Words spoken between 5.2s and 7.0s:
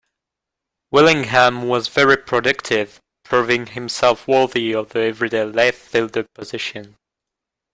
left fielder position.